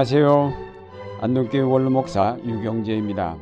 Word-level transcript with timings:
안녕하세요. 0.00 0.54
안동교회 1.20 1.60
원로목사 1.60 2.38
유경재입니다. 2.42 3.36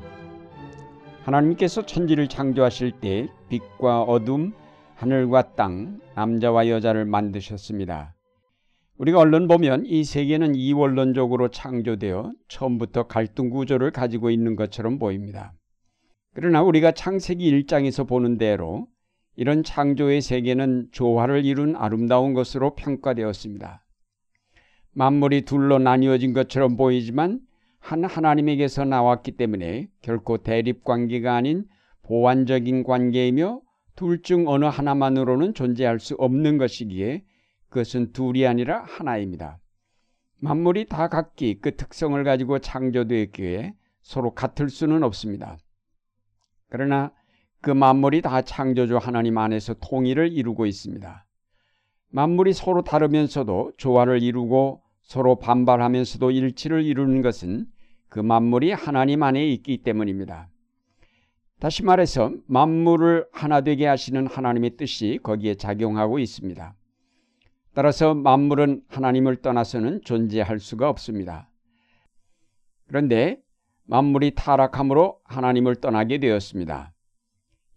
하나님께서 1.23 1.87
천지를 1.87 2.27
창조하실 2.27 2.99
때 3.01 3.29
빛과 3.49 4.03
어둠, 4.03 4.53
하늘과 4.97 5.55
땅, 5.55 6.01
남자와 6.17 6.69
여자를 6.69 7.05
만드셨습니다. 7.05 8.17
우리가 8.97 9.21
얼른 9.21 9.47
보면 9.47 9.87
이 9.87 10.03
세계는 10.03 10.57
이원론적으로 10.57 11.47
창조되어 11.47 12.33
처음부터 12.49 13.05
갈등 13.05 13.51
구조를 13.51 13.93
가지고 13.93 14.31
있는 14.31 14.57
것처럼 14.57 14.99
보입니다. 14.99 15.53
그러나 16.35 16.61
우리가 16.63 16.91
창세기 16.91 17.53
1장에서 17.53 18.05
보는 18.05 18.37
대로 18.37 18.89
이런 19.37 19.63
창조의 19.63 20.23
세계는 20.23 20.89
조화를 20.91 21.45
이룬 21.45 21.77
아름다운 21.77 22.35
것으로 22.35 22.75
평가되었습니다. 22.75 23.85
만물이 24.93 25.43
둘로 25.43 25.79
나뉘어진 25.79 26.33
것처럼 26.33 26.77
보이지만 26.77 27.41
한 27.79 28.05
하나님에게서 28.05 28.85
나왔기 28.85 29.33
때문에 29.33 29.89
결코 30.03 30.39
대립 30.39 30.85
관계가 30.85 31.35
아닌 31.35 31.65
보완적인 32.03 32.83
관계이며 32.83 33.61
둘 33.95 34.23
중 34.23 34.49
어느 34.49 34.65
하나만으로는 34.65 35.55
존재할 35.55 35.99
수 35.99 36.15
없는 36.15 36.59
것이기에 36.59 37.25
그것은 37.69 38.13
둘이 38.13 38.47
아니라 38.47 38.85
하나입니다. 38.87 39.59
만물이 40.41 40.87
다 40.87 41.09
각기 41.09 41.59
그 41.61 41.77
특성을 41.77 42.23
가지고 42.23 42.61
창조되었기에 42.61 43.75
서로 44.03 44.35
같을 44.35 44.71
수는 44.71 45.03
없습니다. 45.03 45.59
그러나 46.69 47.13
그 47.61 47.71
만물이 47.71 48.23
다 48.23 48.43
창조주 48.43 48.99
하나님 48.99 49.37
안에서 49.37 49.75
통일을 49.75 50.33
이루고 50.33 50.67
있습니다. 50.67 51.27
만물이 52.11 52.53
서로 52.53 52.83
다르면서도 52.83 53.73
조화를 53.77 54.23
이루고 54.23 54.83
서로 55.09 55.37
반발하면서도 55.37 56.31
일치를 56.31 56.85
이루는 56.85 57.23
것은 57.23 57.67
그 58.11 58.21
만물이 58.21 58.73
하나님 58.73 59.23
안에 59.23 59.49
있기 59.49 59.79
때문입니다. 59.79 60.51
다시 61.61 61.83
말해서 61.83 62.35
만물을 62.47 63.27
하나 63.33 63.63
되게 63.63 63.87
하시는 63.87 64.27
하나님의 64.27 64.77
뜻이 64.77 65.19
거기에 65.23 65.55
작용하고 65.55 66.19
있습니다. 66.19 66.75
따라서 67.73 68.15
만물은 68.15 68.83
하나님을 68.89 69.37
떠나서는 69.37 70.03
존재할 70.05 70.61
수가 70.61 70.91
없습니다. 70.91 71.49
그런데 72.87 73.41
만물이 73.85 74.33
타락함으로 74.35 75.21
하나님을 75.25 75.77
떠나게 75.77 76.19
되었습니다. 76.19 76.93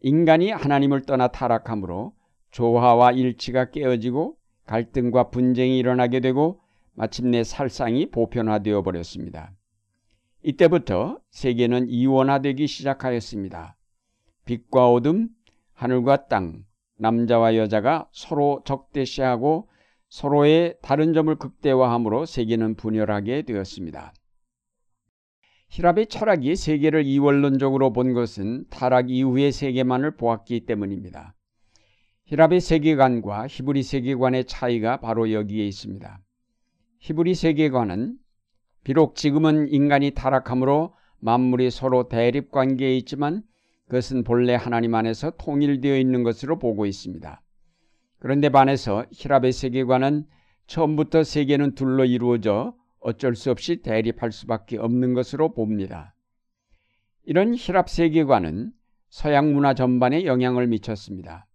인간이 0.01 0.51
하나님을 0.51 1.03
떠나 1.03 1.29
타락함으로 1.29 2.13
조화와 2.51 3.13
일치가 3.13 3.69
깨어지고 3.69 4.35
갈등과 4.66 5.29
분쟁이 5.29 5.79
일어나게 5.79 6.19
되고 6.19 6.60
마침내 7.02 7.44
살상이 7.44 8.11
보편화되어 8.11 8.83
버렸습니다. 8.83 9.55
이때부터 10.44 11.19
세계는 11.31 11.89
이원화되기 11.89 12.67
시작하였습니다. 12.67 13.75
빛과 14.45 14.91
어둠, 14.91 15.29
하늘과 15.73 16.27
땅, 16.27 16.63
남자와 16.99 17.55
여자가 17.55 18.07
서로 18.11 18.61
적대시하고 18.66 19.67
서로의 20.09 20.75
다른 20.83 21.13
점을 21.13 21.33
극대화함으로 21.33 22.27
세계는 22.27 22.75
분열하게 22.75 23.41
되었습니다. 23.44 24.13
히랍의 25.69 26.05
철학이 26.05 26.55
세계를 26.55 27.03
이원론적으로 27.07 27.94
본 27.94 28.13
것은 28.13 28.66
타락 28.69 29.09
이후의 29.09 29.52
세계만을 29.52 30.17
보았기 30.17 30.67
때문입니다. 30.67 31.33
히랍의 32.25 32.61
세계관과 32.61 33.47
히브리 33.47 33.81
세계관의 33.81 34.45
차이가 34.45 34.97
바로 34.97 35.31
여기에 35.31 35.66
있습니다. 35.66 36.22
히브리 37.01 37.34
세계관은 37.34 38.16
비록 38.84 39.16
지금은 39.16 39.69
인간이 39.69 40.12
타락함으로 40.12 40.94
만물이 41.19 41.72
서로 41.72 42.07
대립 42.07 42.51
관계에 42.51 42.95
있지만 42.97 43.41
그것은 43.85 44.23
본래 44.23 44.53
하나님 44.53 44.94
안에서 44.94 45.31
통일되어 45.31 45.97
있는 45.97 46.22
것으로 46.22 46.59
보고 46.59 46.85
있습니다. 46.85 47.41
그런데 48.19 48.50
반해서 48.50 49.06
히랍의 49.12 49.51
세계관은 49.51 50.28
처음부터 50.67 51.23
세계는 51.23 51.73
둘로 51.73 52.06
이루어져 52.06 52.75
어쩔 53.00 53.35
수 53.35 53.50
없이 53.50 53.81
대립할 53.81 54.31
수밖에 54.31 54.78
없는 54.78 55.16
것으로 55.16 55.56
봅니다. 55.56 56.13
이런 57.23 57.56
히랍 57.56 57.89
세계관은 57.89 58.73
서양 59.09 59.51
문화 59.53 59.73
전반에 59.73 60.25
영향을 60.25 60.68
미쳤습니다. 60.68 61.47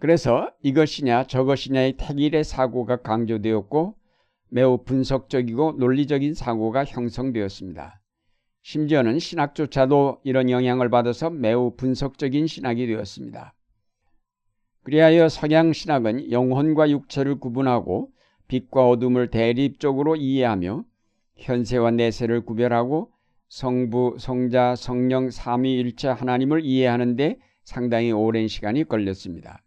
그래서 0.00 0.50
이것이냐 0.60 1.28
저것이냐의 1.28 1.96
택일의 1.98 2.42
사고가 2.42 2.96
강조되었고 2.96 3.96
매우 4.48 4.78
분석적이고 4.84 5.72
논리적인 5.78 6.34
사고가 6.34 6.84
형성되었습니다. 6.84 8.00
심지어는 8.62 9.18
신학조차도 9.18 10.20
이런 10.24 10.48
영향을 10.48 10.88
받아서 10.90 11.30
매우 11.30 11.74
분석적인 11.76 12.46
신학이 12.46 12.86
되었습니다. 12.86 13.54
그리하여 14.84 15.28
서양 15.28 15.72
신학은 15.72 16.30
영혼과 16.30 16.90
육체를 16.90 17.40
구분하고 17.40 18.10
빛과 18.48 18.88
어둠을 18.88 19.30
대립적으로 19.30 20.16
이해하며 20.16 20.84
현세와 21.36 21.92
내세를 21.92 22.44
구별하고 22.44 23.10
성부, 23.48 24.16
성자, 24.18 24.76
성령 24.76 25.30
삼위일체 25.30 26.08
하나님을 26.08 26.64
이해하는데 26.64 27.38
상당히 27.64 28.12
오랜 28.12 28.46
시간이 28.46 28.84
걸렸습니다. 28.84 29.63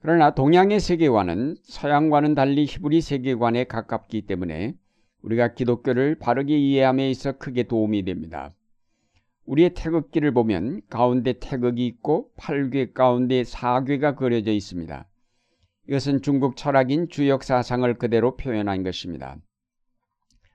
그러나 0.00 0.32
동양의 0.32 0.78
세계관은 0.78 1.56
서양과는 1.62 2.34
달리 2.34 2.64
히브리 2.66 3.00
세계관에 3.00 3.64
가깝기 3.64 4.22
때문에 4.22 4.74
우리가 5.22 5.54
기독교를 5.54 6.14
바르게 6.14 6.56
이해함에 6.56 7.10
있어 7.10 7.32
크게 7.32 7.64
도움이 7.64 8.04
됩니다. 8.04 8.54
우리의 9.46 9.70
태극기를 9.74 10.32
보면 10.32 10.82
가운데 10.88 11.32
태극이 11.32 11.86
있고 11.86 12.30
팔괘 12.36 12.92
가운데 12.94 13.42
사괘가 13.44 14.14
그려져 14.14 14.52
있습니다. 14.52 15.06
이것은 15.88 16.22
중국 16.22 16.56
철학인 16.56 17.08
주역 17.08 17.42
사상을 17.42 17.92
그대로 17.94 18.36
표현한 18.36 18.82
것입니다. 18.84 19.36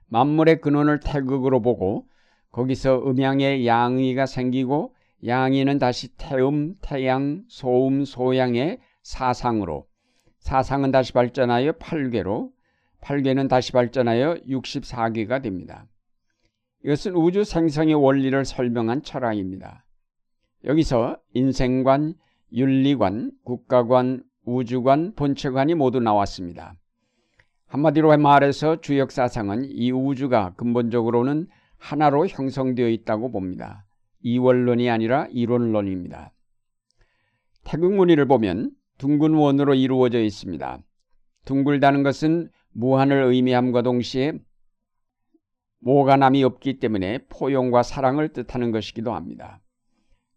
만물의 0.06 0.60
근원을 0.60 1.00
태극으로 1.00 1.60
보고 1.60 2.06
거기서 2.52 3.02
음양의 3.10 3.66
양의가 3.66 4.26
생기고 4.26 4.94
양의는 5.26 5.78
다시 5.78 6.16
태음, 6.16 6.74
태양, 6.80 7.42
소음, 7.48 8.04
소양의 8.04 8.78
사상으로 9.04 9.86
사상은 10.38 10.90
다시 10.90 11.12
발전하여 11.12 11.72
8개로 11.72 12.50
8개는 13.00 13.48
다시 13.48 13.70
발전하여 13.70 14.34
64개가 14.48 15.42
됩니다. 15.42 15.86
이것은 16.84 17.14
우주 17.14 17.44
생성의 17.44 17.94
원리를 17.94 18.44
설명한 18.44 19.02
철학입니다. 19.02 19.84
여기서 20.64 21.18
인생관, 21.34 22.14
윤리관, 22.52 23.32
국가관, 23.44 24.24
우주관, 24.44 25.14
본체관이 25.14 25.74
모두 25.74 26.00
나왔습니다. 26.00 26.74
한마디로 27.66 28.16
말해서 28.16 28.80
주역 28.80 29.12
사상은 29.12 29.66
이 29.70 29.92
우주가 29.92 30.54
근본적으로는 30.54 31.48
하나로 31.76 32.26
형성되어 32.26 32.88
있다고 32.88 33.30
봅니다. 33.32 33.84
이원론이 34.20 34.88
아니라 34.88 35.26
이론론입니다. 35.30 36.32
태극무늬를 37.64 38.26
보면 38.26 38.70
둥근 38.98 39.34
원으로 39.34 39.74
이루어져 39.74 40.20
있습니다. 40.20 40.78
둥글다는 41.44 42.02
것은 42.02 42.50
무한을 42.72 43.22
의미함과 43.24 43.82
동시에 43.82 44.32
모가남이 45.80 46.42
없기 46.44 46.78
때문에 46.78 47.26
포용과 47.28 47.82
사랑을 47.82 48.32
뜻하는 48.32 48.70
것이기도 48.70 49.12
합니다. 49.12 49.60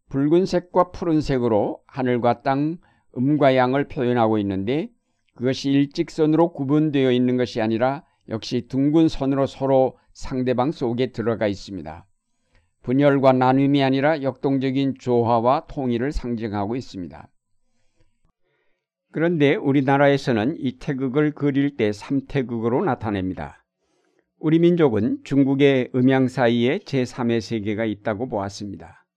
붉은색과 0.09 0.91
푸른색으로 0.91 1.79
하늘과 1.87 2.41
땅, 2.41 2.77
음과 3.17 3.55
양을 3.55 3.87
표현하고 3.87 4.37
있는데 4.39 4.89
그것이 5.35 5.71
일직선으로 5.71 6.53
구분되어 6.53 7.11
있는 7.11 7.37
것이 7.37 7.61
아니라 7.61 8.03
역시 8.29 8.67
둥근 8.67 9.07
선으로 9.07 9.45
서로 9.45 9.97
상대방 10.13 10.71
속에 10.71 11.11
들어가 11.11 11.47
있습니다. 11.47 12.05
분열과 12.83 13.33
나눔이 13.33 13.83
아니라 13.83 14.21
역동적인 14.21 14.95
조화와 14.99 15.67
통일을 15.67 16.11
상징하고 16.11 16.75
있습니다. 16.75 17.29
그런데 19.17 19.55
우리나라에서는 19.55 20.57
이 20.59 20.77
태극을 20.77 21.31
그릴 21.31 21.75
때 21.75 21.91
삼태극으로 21.91 22.85
나타냅니다. 22.85 23.65
우리 24.39 24.59
민족은 24.59 25.21
중국의 25.23 25.89
음양 25.95 26.27
사이에 26.27 26.77
제3의 26.77 27.41
세계가 27.41 27.85
있다고 27.85 28.29
보았습니다. 28.29 29.07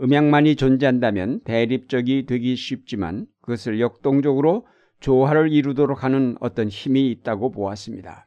음양만이 0.00 0.56
존재한다면 0.56 1.42
대립적이 1.44 2.24
되기 2.24 2.56
쉽지만 2.56 3.26
그것을 3.42 3.78
역동적으로 3.78 4.66
조화를 5.00 5.52
이루도록 5.52 6.02
하는 6.02 6.38
어떤 6.40 6.68
힘이 6.68 7.10
있다고 7.10 7.50
보았습니다. 7.50 8.26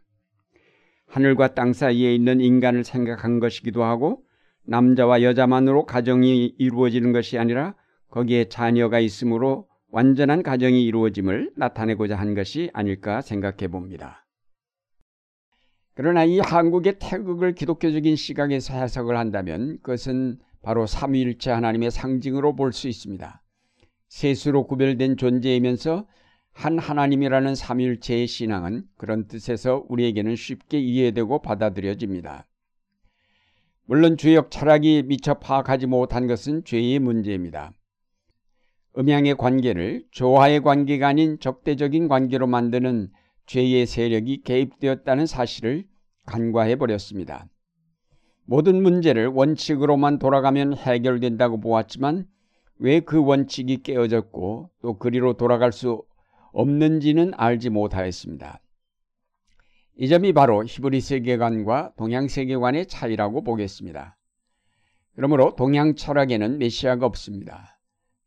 하늘과 1.07 1.55
땅 1.55 1.73
사이에 1.73 2.13
있는 2.13 2.39
인간을 2.39 2.83
생각한 2.83 3.39
것이기도 3.39 3.83
하고 3.83 4.21
남자와 4.67 5.23
여자만으로 5.23 5.87
가정이 5.87 6.53
이루어지는 6.59 7.13
것이 7.13 7.39
아니라 7.39 7.73
거기에 8.11 8.47
자녀가 8.49 8.99
있으므로 8.99 9.68
완전한 9.91 10.43
가정이 10.43 10.85
이루어짐을 10.85 11.53
나타내고자 11.55 12.15
한 12.15 12.35
것이 12.35 12.69
아닐까 12.73 13.21
생각해 13.21 13.67
봅니다. 13.69 14.27
그러나 15.95 16.23
이 16.23 16.39
한국의 16.39 16.97
태극을 16.99 17.55
기독교적인 17.55 18.15
시각에서 18.15 18.73
해석을 18.73 19.17
한다면 19.17 19.79
그것은 19.81 20.39
바로 20.61 20.85
삼위일체 20.85 21.51
하나님의 21.51 21.91
상징으로 21.91 22.55
볼 22.55 22.71
수 22.71 22.87
있습니다. 22.87 23.41
세수로 24.07 24.67
구별된 24.67 25.17
존재이면서 25.17 26.07
한 26.51 26.79
하나님이라는 26.79 27.55
삼위일체의 27.55 28.27
신앙은 28.27 28.85
그런 28.97 29.27
뜻에서 29.27 29.85
우리에게는 29.87 30.35
쉽게 30.35 30.79
이해되고 30.79 31.41
받아들여집니다. 31.41 32.47
물론 33.85 34.17
주역 34.17 34.51
철학이 34.51 35.03
미처 35.05 35.35
파악하지 35.35 35.87
못한 35.87 36.27
것은 36.27 36.63
죄의 36.63 36.99
문제입니다. 36.99 37.73
음양의 38.97 39.35
관계를 39.35 40.03
조화의 40.11 40.61
관계가 40.61 41.07
아닌 41.07 41.39
적대적인 41.39 42.07
관계로 42.07 42.47
만드는 42.47 43.11
죄의 43.45 43.85
세력이 43.85 44.41
개입되었다는 44.43 45.25
사실을 45.25 45.85
간과해 46.25 46.75
버렸습니다. 46.75 47.47
모든 48.45 48.81
문제를 48.81 49.27
원칙으로만 49.27 50.19
돌아가면 50.19 50.75
해결된다고 50.75 51.59
보았지만 51.59 52.27
왜 52.79 53.01
그 53.01 53.23
원칙이 53.23 53.83
깨어졌고 53.83 54.69
또 54.81 54.97
그리로 54.97 55.33
돌아갈 55.33 55.71
수 55.71 56.03
없는지는 56.53 57.33
알지 57.35 57.69
못하였습니다. 57.69 58.61
이 59.97 60.07
점이 60.07 60.33
바로 60.33 60.63
히브리 60.63 61.01
세계관과 61.01 61.93
동양 61.97 62.27
세계관의 62.27 62.87
차이라고 62.87 63.43
보겠습니다. 63.43 64.17
그러므로 65.15 65.55
동양 65.57 65.95
철학에는 65.95 66.57
메시아가 66.57 67.05
없습니다. 67.05 67.78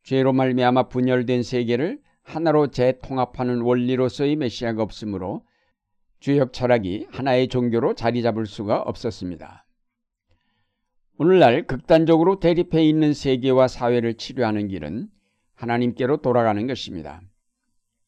죄로 0.03 0.33
말미암아 0.33 0.89
분열된 0.89 1.43
세계를 1.43 2.01
하나로 2.23 2.69
재통합하는 2.69 3.61
원리로서의 3.63 4.37
메시아가 4.37 4.83
없으므로 4.83 5.45
주역 6.21 6.53
철학이 6.53 7.09
하나의 7.11 7.49
종교로 7.49 7.95
자리 7.95 8.23
잡을 8.23 8.47
수가 8.47 8.81
없었습니다. 8.83 9.67
오늘날 11.19 11.67
극단적으로 11.67 12.41
대립해 12.41 12.83
있는 12.85 13.13
세계와 13.13 13.69
사회를 13.69 14.15
치료하는 14.15 14.69
길은 14.69 15.09
하나님께로 15.55 16.19
돌아가는 16.19 16.67
것입니다. 16.67 17.21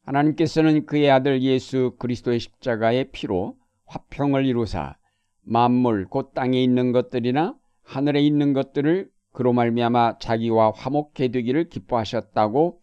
하나님께서는 0.02 0.86
그의 0.86 1.10
아들 1.10 1.42
예수 1.42 1.96
그리스도의 1.98 2.40
십자가의 2.40 3.10
피로 3.12 3.56
화평을 3.86 4.46
이루사 4.46 4.96
만물 5.42 6.06
곧 6.06 6.32
땅에 6.34 6.62
있는 6.62 6.92
것들이나 6.92 7.54
하늘에 7.82 8.20
있는 8.20 8.52
것들을 8.52 9.08
그로 9.34 9.52
말미암아 9.52 10.18
자기와 10.20 10.70
화목해 10.70 11.28
되기를 11.32 11.68
기뻐하셨다고 11.68 12.80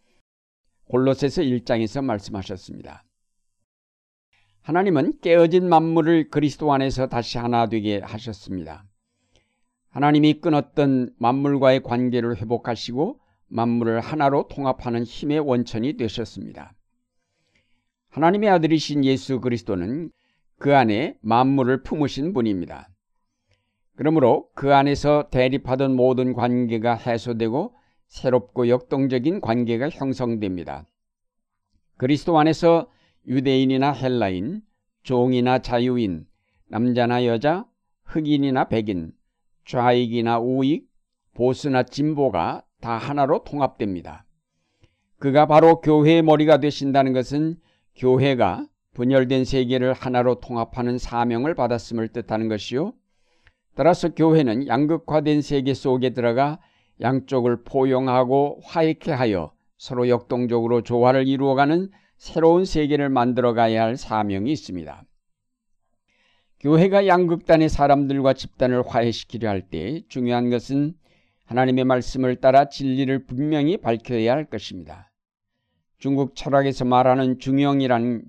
골로새서 0.84 1.42
1장에서 1.42 2.04
말씀하셨습니다. 2.04 3.04
하나님은 4.60 5.14
깨어진 5.22 5.68
만물을 5.68 6.28
그리스도 6.28 6.72
안에서 6.72 7.08
다시 7.08 7.38
하나 7.38 7.68
되게 7.68 8.00
하셨습니다. 8.00 8.84
하나님이 9.88 10.34
끊었던 10.34 11.14
만물과의 11.18 11.82
관계를 11.82 12.36
회복하시고 12.36 13.18
만물을 13.48 14.00
하나로 14.00 14.48
통합하는 14.48 15.04
힘의 15.04 15.40
원천이 15.40 15.96
되셨습니다. 15.96 16.74
하나님의 18.10 18.50
아들이신 18.50 19.06
예수 19.06 19.40
그리스도는 19.40 20.10
그 20.58 20.76
안에 20.76 21.16
만물을 21.22 21.82
품으신 21.82 22.34
분입니다. 22.34 22.91
그러므로 23.96 24.48
그 24.54 24.74
안에서 24.74 25.28
대립하던 25.30 25.94
모든 25.94 26.32
관계가 26.32 26.94
해소되고 26.94 27.74
새롭고 28.06 28.68
역동적인 28.68 29.40
관계가 29.40 29.90
형성됩니다. 29.90 30.86
그리스도 31.96 32.38
안에서 32.38 32.90
유대인이나 33.26 33.92
헬라인, 33.92 34.62
종이나 35.02 35.60
자유인, 35.60 36.26
남자나 36.68 37.26
여자, 37.26 37.66
흑인이나 38.04 38.68
백인, 38.68 39.12
좌익이나 39.66 40.38
우익, 40.38 40.88
보수나 41.34 41.82
진보가 41.82 42.64
다 42.80 42.96
하나로 42.96 43.44
통합됩니다. 43.44 44.26
그가 45.18 45.46
바로 45.46 45.80
교회의 45.80 46.22
머리가 46.22 46.58
되신다는 46.58 47.12
것은 47.12 47.56
교회가 47.94 48.66
분열된 48.94 49.44
세계를 49.44 49.92
하나로 49.92 50.40
통합하는 50.40 50.98
사명을 50.98 51.54
받았음을 51.54 52.08
뜻하는 52.08 52.48
것이요. 52.48 52.92
따라서 53.74 54.10
교회는 54.10 54.66
양극화된 54.66 55.42
세계 55.42 55.74
속에 55.74 56.10
들어가 56.10 56.58
양쪽을 57.00 57.64
포용하고 57.64 58.60
화해케 58.64 59.12
하여 59.12 59.52
서로 59.78 60.08
역동적으로 60.08 60.82
조화를 60.82 61.26
이루어가는 61.26 61.90
새로운 62.16 62.64
세계를 62.64 63.08
만들어 63.08 63.54
가야 63.54 63.82
할 63.82 63.96
사명이 63.96 64.52
있습니다. 64.52 65.04
교회가 66.60 67.08
양극단의 67.08 67.68
사람들과 67.68 68.34
집단을 68.34 68.86
화해시키려 68.86 69.48
할 69.48 69.62
때 69.68 70.02
중요한 70.08 70.50
것은 70.50 70.94
하나님의 71.46 71.84
말씀을 71.84 72.36
따라 72.36 72.68
진리를 72.68 73.26
분명히 73.26 73.76
밝혀야 73.76 74.32
할 74.32 74.44
것입니다. 74.44 75.10
중국 75.98 76.36
철학에서 76.36 76.84
말하는 76.84 77.40
중용이란 77.40 78.22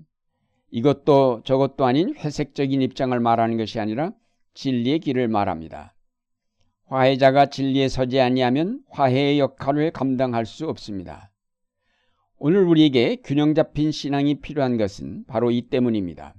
이것도 0.70 1.42
저것도 1.44 1.84
아닌 1.84 2.14
회색적인 2.16 2.82
입장을 2.82 3.18
말하는 3.20 3.56
것이 3.56 3.78
아니라 3.78 4.10
진리의 4.54 5.00
길을 5.00 5.28
말합니다. 5.28 5.94
화해자가 6.86 7.46
진리에 7.46 7.88
서지 7.88 8.20
아니하면 8.20 8.82
화해의 8.88 9.38
역할을 9.38 9.90
감당할 9.90 10.46
수 10.46 10.68
없습니다. 10.68 11.32
오늘 12.38 12.64
우리에게 12.64 13.16
균형 13.24 13.54
잡힌 13.54 13.90
신앙이 13.90 14.40
필요한 14.40 14.76
것은 14.76 15.24
바로 15.26 15.50
이 15.50 15.62
때문입니다. 15.62 16.34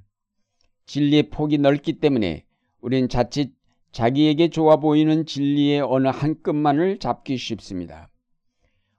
진리의 0.86 1.30
폭이 1.30 1.58
넓기 1.58 2.00
때문에 2.00 2.46
우리는 2.80 3.10
자칫 3.10 3.54
자기에게 3.92 4.50
좋아 4.50 4.78
보이는 4.78 5.26
진리의 5.26 5.82
어느 5.82 6.08
한 6.08 6.42
끈만을 6.42 7.00
잡기 7.00 7.38
쉽습니다. 7.38 8.10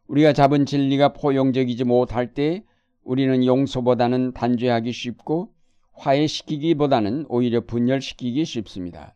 우리가 0.08 0.32
잡은 0.32 0.66
진리가 0.66 1.12
포용적이지 1.12 1.84
못할 1.84 2.34
때 2.34 2.64
우리는 3.02 3.44
용서보다는 3.44 4.32
단죄하기 4.32 4.92
쉽고 4.92 5.52
화해시키기보다는 5.96 7.26
오히려 7.28 7.60
분열시키기 7.60 8.44
쉽습니다. 8.44 9.14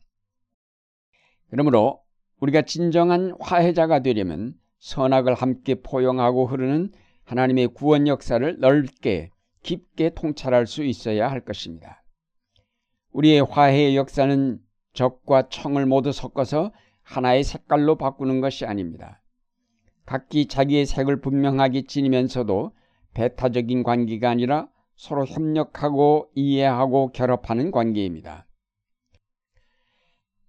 그러므로 1.51 2.03
우리가 2.41 2.63
진정한 2.63 3.37
화해자가 3.41 4.01
되려면 4.01 4.55
선악을 4.79 5.35
함께 5.35 5.75
포용하고 5.77 6.47
흐르는 6.47 6.93
하나님의 7.25 7.69
구원 7.69 8.09
역사를 8.09 8.59
넓게 8.59 9.31
깊게 9.63 10.11
통찰할 10.15 10.67
수 10.67 10.83
있어야 10.83 11.31
할 11.31 11.45
것입니다. 11.45 12.03
우리의 13.13 13.43
화해의 13.43 13.97
역사는 13.97 14.61
적과 14.93 15.49
청을 15.49 15.87
모두 15.87 16.13
섞어서 16.13 16.73
하나의 17.03 17.45
색깔로 17.45 17.97
바꾸는 17.97 18.41
것이 18.41 18.65
아닙니다. 18.65 19.23
각기 20.07 20.47
자기의 20.47 20.87
색을 20.87 21.21
분명하게 21.21 21.83
지니면서도 21.83 22.73
배타적인 23.15 23.83
관계가 23.83 24.31
아니라 24.31 24.69
서로 25.01 25.25
협력하고 25.25 26.29
이해하고 26.35 27.13
결합하는 27.13 27.71
관계입니다. 27.71 28.47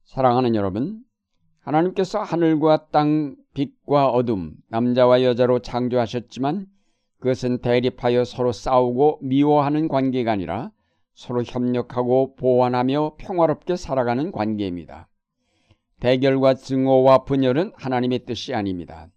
사랑하는 0.04 0.56
여러분, 0.56 1.06
하나님께서 1.62 2.22
하늘과 2.22 2.90
땅, 2.90 3.38
빛과 3.54 4.10
어둠, 4.10 4.56
남자와 4.68 5.24
여자로 5.24 5.60
창조하셨지만 5.60 6.68
그것은 7.20 7.60
대립하여 7.60 8.26
서로 8.26 8.52
싸우고 8.52 9.20
미워하는 9.22 9.88
관계가 9.88 10.34
아니라 10.34 10.74
서로 11.14 11.44
협력하고 11.44 12.36
보완하며 12.36 13.16
평화롭게 13.20 13.78
살아가는 13.78 14.34
관계입니다. 14.34 15.08
대결과 16.02 16.56
증오와 16.56 17.24
분열은 17.24 17.72
하나님의 17.78 18.26
뜻이 18.26 18.54
아닙니다. 18.54 19.08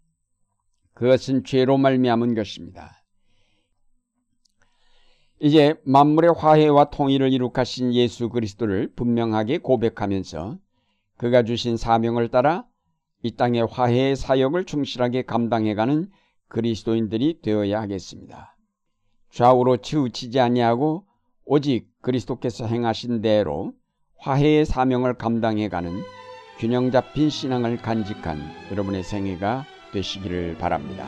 그것은 0.92 1.42
죄로 1.42 1.76
말미암은 1.76 2.36
것입니다. 2.36 3.03
이제 5.40 5.74
만물의 5.84 6.34
화해와 6.36 6.90
통일을 6.90 7.32
이룩하신 7.32 7.92
예수 7.94 8.28
그리스도를 8.28 8.92
분명하게 8.94 9.58
고백하면서 9.58 10.58
그가 11.16 11.42
주신 11.42 11.76
사명을 11.76 12.28
따라 12.28 12.64
이 13.22 13.34
땅의 13.34 13.66
화해의 13.70 14.16
사역을 14.16 14.64
충실하게 14.64 15.22
감당해가는 15.22 16.10
그리스도인들이 16.48 17.40
되어야 17.42 17.80
하겠습니다. 17.80 18.56
좌우로 19.30 19.78
치우치지 19.78 20.38
아니하고 20.38 21.04
오직 21.44 21.88
그리스도께서 22.00 22.66
행하신 22.66 23.20
대로 23.20 23.72
화해의 24.18 24.64
사명을 24.64 25.14
감당해가는 25.14 26.02
균형 26.58 26.90
잡힌 26.90 27.28
신앙을 27.28 27.78
간직한 27.78 28.38
여러분의 28.70 29.02
생애가 29.02 29.64
되시기를 29.92 30.56
바랍니다. 30.58 31.06